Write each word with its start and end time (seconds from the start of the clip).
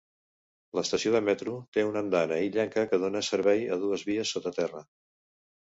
L'estació 0.77 1.11
de 1.15 1.21
metro 1.27 1.53
té 1.77 1.85
una 1.89 2.03
andana 2.05 2.41
illenca 2.49 2.89
que 2.93 3.01
dóna 3.05 3.25
servei 3.31 3.65
a 3.67 3.79
dues 3.87 4.09
vies 4.11 4.35
sota 4.37 4.59
terra. 4.63 4.85